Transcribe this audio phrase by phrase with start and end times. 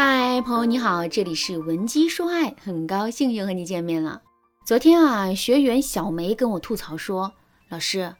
[0.00, 4.22] 嗨，朋友你好，这里是文姬说爱，很高兴又和你见面了。
[4.64, 7.32] 昨天啊，学员小梅跟我吐槽说，
[7.68, 8.14] 老师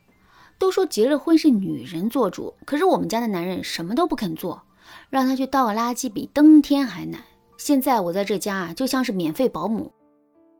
[0.58, 4.60] 都说结了婚是女人做主，可是我们家的男人什么都不肯做，
[5.08, 7.22] 让他去倒个垃圾比登天还难。
[7.58, 9.92] 现在我在这家啊，就像是免费保姆，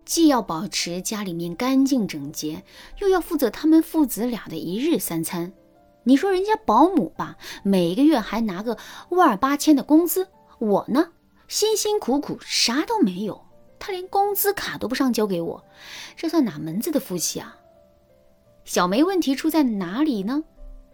[0.05, 2.63] 既要保持家里面干净整洁，
[3.01, 5.53] 又要负责他们父子俩的一日三餐。
[6.05, 8.79] 你说人家保姆吧，每个月还拿个
[9.09, 10.29] 万八千的工资。
[10.59, 11.13] 我呢，
[11.47, 13.45] 辛辛苦苦啥都没有，
[13.79, 15.65] 他连工资卡都不上交给我，
[16.17, 17.57] 这算哪门子的夫妻啊？
[18.65, 20.45] 小梅问题出在哪里呢？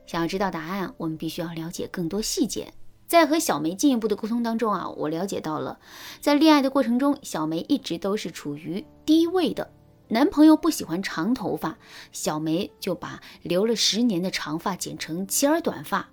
[0.07, 2.73] 想要知道答案，我们必须要了解更多细节。
[3.07, 5.79] 在和小梅进一步的沟通当中啊，我了解到了，
[6.21, 9.71] 在恋爱的过程中，小梅一直都是处于低位的。
[10.09, 11.79] 男朋友不喜欢长头发，
[12.13, 16.11] 小梅就把留了十年的长发剪成齐耳短发。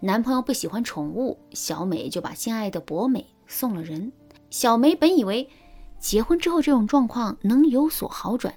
[0.00, 4.12] 男朋友不喜欢宠物，小美就把心爱的博美送了人。
[4.50, 5.48] 小梅本以为
[5.98, 8.54] 结婚之后这种状况能有所好转，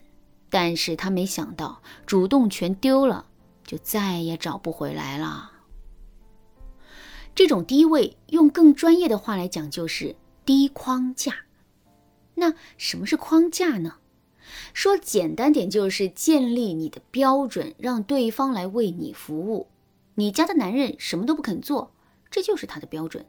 [0.49, 3.25] 但是她没想到主动权丢了，
[3.65, 5.51] 就再也找不回来了。
[7.33, 11.33] 这种低位，用更专业的话来讲，就是低框架。
[12.35, 13.95] 那什么是框架呢？
[14.73, 19.67] 说简单点，就是建立你的标准，让对方来为你服务。
[20.19, 21.93] 你家的男人什么都不肯做，
[22.31, 23.23] 这就是他的标准，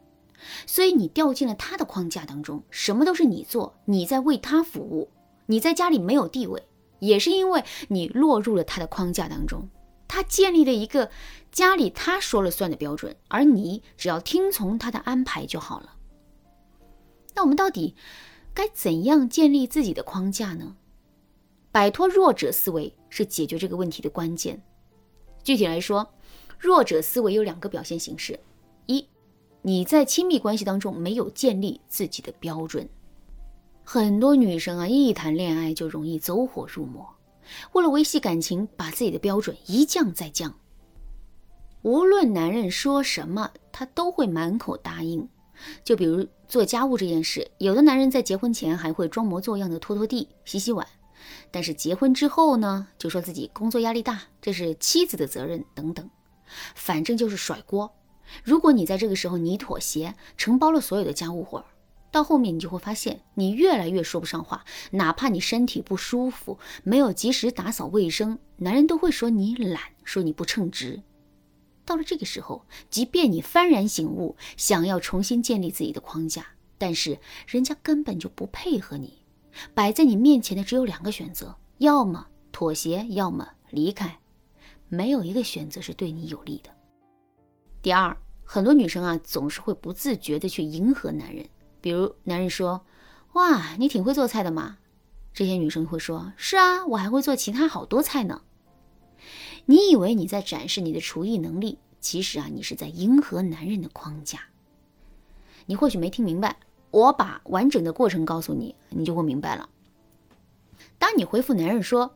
[0.65, 5.11] 所以你掉进了他的框架当中，什么都是你做，你在为他服务，
[5.45, 9.69] 你在家里没有地位，也是因为你落入了他的框架当中。
[10.07, 11.11] 他建立了一个
[11.51, 15.93] 家里他说了算的标准，而你只要听从他的安排就好了。
[17.35, 17.95] 那我们到底
[18.55, 20.75] 该怎样建立自己的框架呢？
[21.71, 24.59] 摆脱弱者思维是解决这个问题的关键。
[25.43, 26.11] 具体来说，
[26.59, 28.37] 弱者思维有两个表现形式：
[28.85, 29.07] 一，
[29.61, 32.87] 你在亲密关系当中没有建立自己的标准。
[33.85, 37.07] 很多女生啊，一谈恋爱就容易走火入魔，
[37.71, 40.53] 为了维系感情，把自己的标准一降再降。
[41.81, 45.27] 无论男人说什么，她都会满口答应。
[45.83, 50.85] 就比如做家务这件事，有的男人在结婚前还会装模作样的拖拖地、洗洗碗，
[51.51, 56.09] 但是结婚之后呢，就说自己工作压力大，这是妻子的责任等等。
[56.75, 57.95] 反正就是甩锅。
[58.43, 61.65] 如果你在这个时候你妥协，承包了所有的家务活儿，
[62.11, 64.63] 到后面你就会发现你越来越说不上话。
[64.91, 71.01] 哪怕你身体不舒服，没有及时打扫卫生，男人都会说你懒，说你不称职。
[71.85, 76.45] 到了这个时候，即便你幡然醒悟，想要重新建立自己的框架，
[76.77, 77.17] 但是
[77.47, 79.23] 人家根本就不配合你。
[79.73, 84.19] 摆在你面前的只有两个选择：要么妥协，要么离开。
[84.89, 86.69] 没有一个选择是对你有利的。
[87.81, 91.47] 第二，很多女生啊，总是会不自觉的去迎合男人。
[91.79, 92.83] 比如男人说
[93.33, 94.77] ：“哇，你挺会做菜的嘛。”
[95.33, 98.41] 这些女生会说：“是啊，我还会做其他好多菜呢。”
[99.65, 104.39] 你以为你在展示你的厨艺能力，其实啊，你是在迎合男人的框架。
[105.67, 106.57] 你或许没听明白，
[106.89, 109.69] 我把完整的过程告诉你，你就会明白了。
[110.97, 112.15] 当你回复男人说：“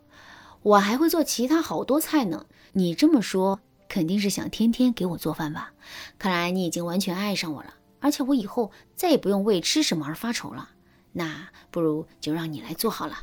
[0.64, 5.74] 我还会做其他好多菜呢。”你这么说，肯定是想天天给我做饭吧？
[6.18, 10.70] 看来你已经完全爱上我了，而且我以后再也不用为吃什么而发愁了。
[11.12, 13.20] 那不如就让你来做好了。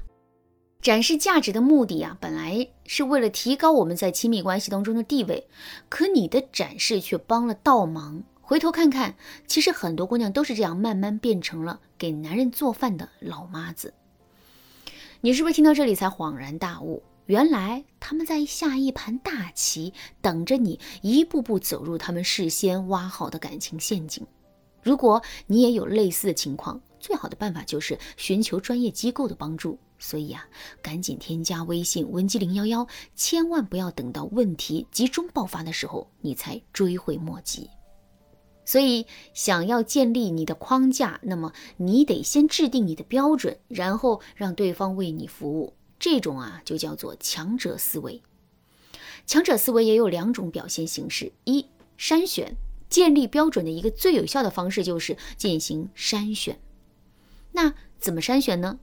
[0.80, 5.48] 展示价值的目的啊，本来是为了提高我们在亲密关系当中的地位，
[5.88, 8.22] 可你的展示却帮了倒忙。
[8.40, 13.92] 回头看看，其实很多姑娘都是这样慢慢变成了给男人做饭的老妈子。
[15.20, 17.02] 你是不是听到这里才恍然大悟？
[17.30, 24.26] 原来他们在下一盘大棋，等着你一步步走入他们事先挖好的感情陷阱。
[24.82, 29.78] 如果你也有类似的情况，最好的办法就是寻求专业机构的帮助。
[29.96, 30.44] 所以啊，
[30.82, 37.70] 赶紧添加微信文姬零幺幺，千万不要等到问题集中爆发的时候，你才追悔莫及。
[38.64, 45.72] 所以，想要建立你的框架，那么你得先制定你的标准，然后让对方为你服务。
[46.00, 48.20] 这种啊，就叫做强者思维。
[49.26, 51.67] 强者思维也有两种表现形式：一、
[51.99, 52.56] 筛选，
[52.88, 56.58] 建立标准的一个最有效的方式就是进行筛选。
[57.52, 58.81] 那怎么筛选呢？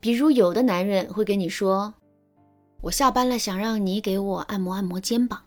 [0.00, 1.94] 比如有的男人会跟你说
[2.82, 5.44] ：“我下班了，想让你给我按摩按摩肩膀，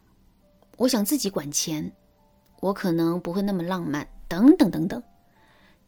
[0.78, 1.94] 我想自己管钱，
[2.62, 5.04] 我可能不会那么浪漫，等等等等。”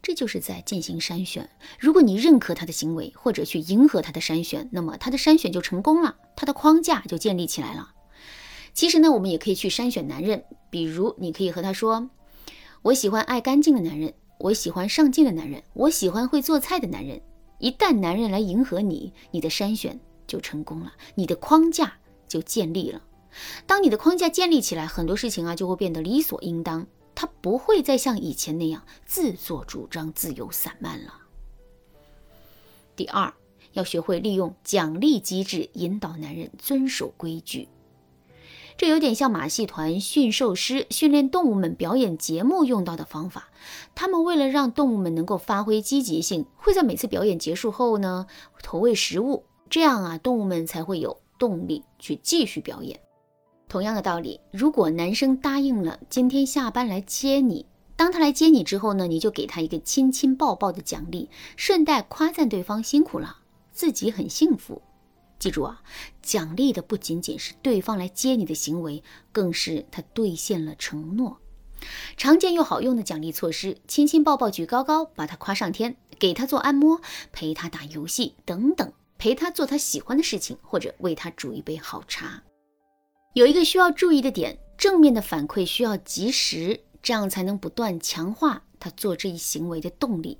[0.03, 1.49] 这就是在进行筛选。
[1.79, 7.93] 如果你认可他的行为，或者去迎合他的筛选，那么他的筛选就成功了，他的框架就建立起来了。
[8.73, 12.09] 其实呢，我们也可以去筛选男人，比如你可以和他说
[12.83, 17.21] ：“我喜欢爱干净的男人，我喜欢上进的男人，我喜欢会做菜的男人。
[17.59, 19.97] 一旦男人来迎合你，你的筛选
[20.27, 21.93] 就成功了，你的框架
[22.27, 23.01] 就建立了。
[23.65, 26.85] 当你的框架建立起来，很多事情啊就会变得理所应当，
[27.15, 31.13] 他不会再像以前那样自作主张、自由散漫了。
[32.95, 33.33] 第二，
[33.73, 37.67] 要学会利用奖励机制引导男人遵守规矩。
[38.75, 43.49] 这有点像马戏团驯兽师训练动物们表演节目用到的方法。
[43.93, 48.25] 他们为了让动物们能够发挥积极性，会在每次表演结束后呢
[48.63, 52.99] 投喂食物，这样啊动物们才会有动力去继续表演。
[53.73, 57.65] 同样的道理，如果男生答应了今天下班来接你，
[57.95, 61.27] 当他来接你之后呢，你就给他一个亲亲抱抱的奖励，
[61.57, 63.37] 顺带夸赞对方辛苦了，
[63.71, 64.79] 自己很幸福。
[65.39, 65.81] 记住啊，
[66.21, 71.39] 奖励的不仅仅是对方来接你的行为，更是他兑现了承诺。
[72.15, 82.43] 常见又好用的奖励措施：亲亲抱抱举高高，把他夸上天；给他做按摩，陪他打游戏等等，陪他做他喜欢的事情，或者为他煮一杯好茶。
[83.33, 90.37] 有一个需要注意的点：正面的反馈需要及时，这样才能不断强化他做这一行为的动力。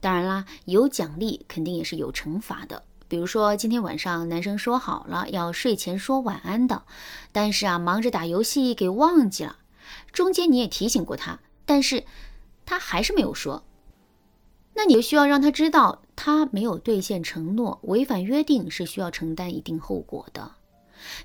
[0.00, 2.82] 当然啦，有奖励肯定也是有惩罚的。
[3.06, 6.84] 比如说，今天晚上男生说好了要睡前说晚安的，
[7.32, 9.58] 但是啊，忙着打游戏给忘记了。
[10.10, 12.04] 中间你也提醒过他，但是
[12.64, 13.62] 他还是没有说。
[14.72, 20.52] 那你就需要让他知道，他没有兑现承诺，违反约定是需要承担一定后果的。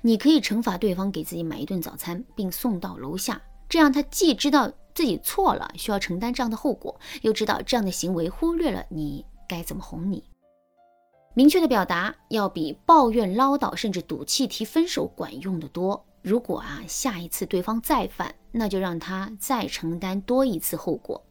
[0.02, 10.22] 你可以惩罚对方给自己买一顿早餐，并送到楼下，这样他既知道自己错了，需要承担这样的后果，又知道这样的行为忽略了你该怎么哄你。
[11.34, 16.04] 明确的表达要比抱怨、唠叨甚至赌气提分手管用的多。
[16.20, 21.24] 如果啊下一次对方再犯，那就让他再承担多一次后果。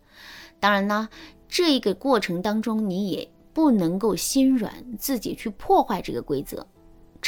[0.62, 1.10] 当然呢，
[1.50, 6.66] 这一个过程当中你也不能够心软，自己去破坏这个规则。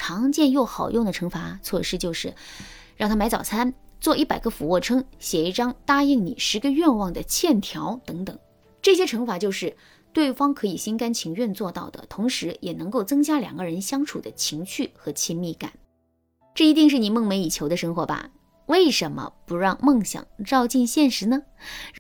[0.02, 2.34] 常见又好用的惩罚措施就是，
[2.96, 8.40] 让他买早餐、做一百个俯卧撑、写一张答应你十个愿望的欠条等等。
[8.82, 9.76] 这些惩罚就是。
[10.12, 15.72] 对方可以心甘情愿做到的，同时也能够增加两个人相处的情趣和亲密感。
[16.56, 18.32] 这一定是你梦寐以求的生活吧？
[18.66, 21.44] 为什么不让梦想照进现实呢？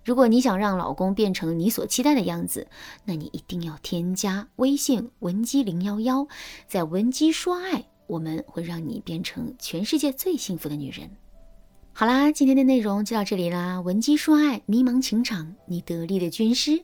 [0.04, 2.68] 如果你想让老公变成你所期待的样子，
[3.06, 6.28] 那你一定要添加微信文姬零幺幺，
[6.68, 11.07] 在文姬说爱，我们会让你变成全世界最幸福的女人。
[11.94, 13.79] 好啦，今天的内容就到这里啦。
[13.79, 16.81] 文姬说爱，迷茫情场，你得力的军师。